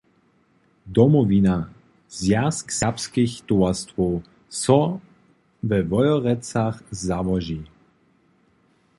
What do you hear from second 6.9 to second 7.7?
załoži.